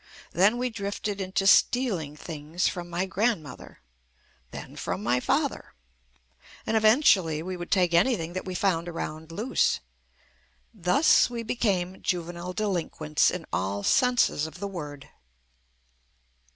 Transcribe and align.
Then 0.31 0.57
we 0.57 0.71
drifted 0.71 1.21
into 1.21 1.45
stealing 1.45 2.15
things 2.15 2.67
from 2.67 2.89
my 2.89 3.05
grandmother; 3.05 3.81
then 4.49 4.75
from 4.75 5.03
my 5.03 5.19
father; 5.19 5.75
and 6.65 6.75
eventually 6.75 7.43
we 7.43 7.55
would 7.55 7.69
take 7.69 7.93
anything 7.93 8.33
that 8.33 8.43
we 8.45 8.55
found 8.55 8.89
around 8.89 9.31
loose. 9.31 9.79
Thus 10.73 11.29
we 11.29 11.43
became 11.43 12.01
juvenile 12.01 12.53
delinquents 12.53 13.29
in 13.29 13.45
all 13.53 13.83
senses 13.83 14.47
of 14.47 14.59
the 14.59 14.67
word. 14.67 15.07